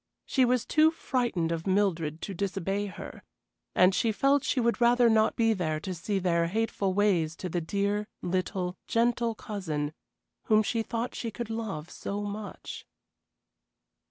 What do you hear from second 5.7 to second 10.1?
to see their hateful ways to the dear, little, gentle cousin